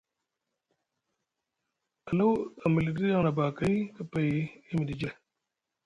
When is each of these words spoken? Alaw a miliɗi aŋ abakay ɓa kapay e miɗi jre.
Alaw 2.09 2.33
a 2.63 2.65
miliɗi 2.73 3.05
aŋ 3.17 3.25
abakay 3.31 3.75
ɓa 3.87 3.93
kapay 3.95 4.29
e 4.69 4.71
miɗi 4.77 4.93
jre. 4.99 5.11